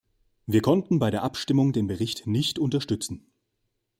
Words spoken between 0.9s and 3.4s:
bei der Abstimmung den Bericht nicht unterstützen.